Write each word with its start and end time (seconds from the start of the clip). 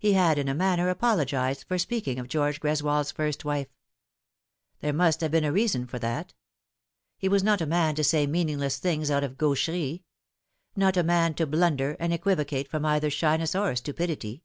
He 0.00 0.14
had 0.14 0.36
in 0.36 0.48
a 0.48 0.52
manner 0.54 0.88
apologised 0.90 1.66
for 1.68 1.78
speaking 1.78 2.18
of 2.18 2.26
George 2.26 2.58
Greswold's 2.58 3.12
first 3.12 3.44
wife. 3.44 3.68
There 4.80 4.92
must 4.92 5.20
have 5.20 5.30
been 5.30 5.44
a 5.44 5.52
reason 5.52 5.86
for 5.86 6.00
that 6.00 6.34
He 7.16 7.28
was 7.28 7.44
not 7.44 7.60
a 7.60 7.64
man 7.66 7.94
to 7.94 8.02
say 8.02 8.26
meaningless 8.26 8.78
things 8.78 9.12
out 9.12 9.22
of 9.22 9.38
gaucherie; 9.38 10.02
not 10.74 10.96
a 10.96 11.04
man 11.04 11.34
to 11.34 11.46
blunder 11.46 11.96
and 12.00 12.12
equivocate 12.12 12.66
from 12.66 12.84
either 12.84 13.10
shyness 13.10 13.54
or 13.54 13.76
stupidity. 13.76 14.42